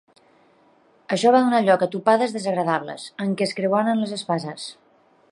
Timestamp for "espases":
4.19-4.65